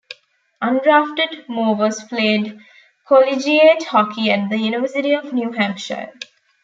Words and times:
Undrafted, 0.63 1.47
Mowers 1.47 2.03
played 2.09 2.59
collegiate 3.07 3.83
hockey 3.83 4.31
at 4.31 4.49
the 4.49 4.57
University 4.57 5.13
of 5.13 5.31
New 5.31 5.51
Hampshire. 5.51 6.11